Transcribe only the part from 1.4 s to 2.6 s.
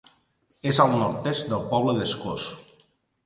del poble d'Escós.